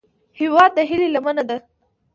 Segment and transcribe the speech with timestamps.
[0.39, 1.57] هیواد د هیلې لمنه ده